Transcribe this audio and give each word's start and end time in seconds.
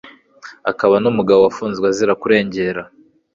akaba 0.71 0.95
numugabo 1.01 1.39
wafunzwe 1.41 1.85
azira 1.91 2.13
kurengera 2.21 2.81